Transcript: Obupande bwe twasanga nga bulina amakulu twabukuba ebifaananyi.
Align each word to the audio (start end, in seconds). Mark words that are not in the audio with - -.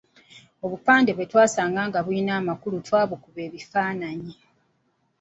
Obupande 0.65 1.11
bwe 1.13 1.27
twasanga 1.31 1.81
nga 1.87 1.99
bulina 2.05 2.31
amakulu 2.41 2.75
twabukuba 2.87 3.39
ebifaananyi. 3.47 4.33